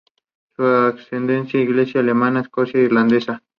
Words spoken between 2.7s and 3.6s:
e irlandesa.